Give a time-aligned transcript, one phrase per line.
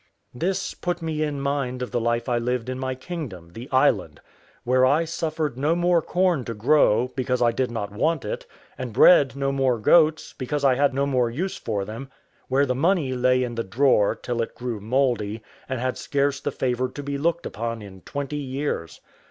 [0.33, 4.19] This put me in mind of the life I lived in my kingdom, the island;
[4.63, 8.47] where I suffered no more corn to grow, because I did not want it;
[8.79, 12.09] and bred no more goats, because I had no more use for them;
[12.47, 16.49] where the money lay in the drawer till it grew mouldy, and had scarce the
[16.51, 19.01] favour to be looked upon in twenty years.